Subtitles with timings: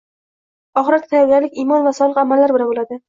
[0.81, 2.99] Oxiratga tayyorgarlik imon va solih amallar bilan bo‘ladi.